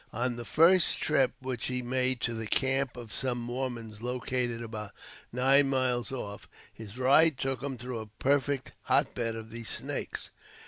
On 0.13 0.35
the 0.35 0.45
first 0.45 0.97
trip 0.99 1.33
which 1.41 1.67
he 1.67 1.83
made 1.83 2.21
to 2.21 2.33
the 2.33 2.47
camp 2.47 2.97
of 2.97 3.13
some 3.13 3.37
Mormons 3.37 4.01
located 4.01 4.63
about 4.63 4.93
nine 5.31 5.69
miles 5.69 6.11
off, 6.11 6.49
his 6.73 6.97
ride 6.97 7.37
took 7.37 7.61
him 7.61 7.77
through 7.77 7.99
a 7.99 8.07
perfect 8.07 8.71
hot 8.85 9.13
bed 9.13 9.35
of 9.35 9.51
these 9.51 9.69
snakes. 9.69 10.31